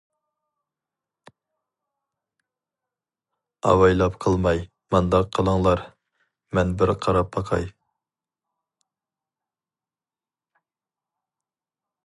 -ئاۋايلاپ 3.59 4.17
قىلماي، 4.25 4.63
مانداق 4.95 5.29
قىلىڭلا، 5.39 5.75
مەن 6.59 6.73
بىر 6.81 6.93
قاراپ 7.07 7.31
باقاي. 7.37 7.69